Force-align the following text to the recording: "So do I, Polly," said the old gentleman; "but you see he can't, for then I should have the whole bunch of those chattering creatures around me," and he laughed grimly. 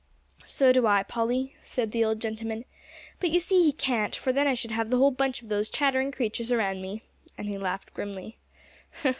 "So 0.47 0.71
do 0.73 0.87
I, 0.87 1.03
Polly," 1.03 1.53
said 1.63 1.91
the 1.91 2.03
old 2.03 2.21
gentleman; 2.21 2.65
"but 3.19 3.29
you 3.29 3.39
see 3.39 3.61
he 3.61 3.71
can't, 3.71 4.15
for 4.15 4.33
then 4.33 4.47
I 4.47 4.55
should 4.55 4.71
have 4.71 4.89
the 4.89 4.97
whole 4.97 5.11
bunch 5.11 5.43
of 5.43 5.49
those 5.49 5.69
chattering 5.69 6.11
creatures 6.11 6.51
around 6.51 6.81
me," 6.81 7.03
and 7.37 7.47
he 7.47 7.59
laughed 7.59 7.93
grimly. 7.93 8.39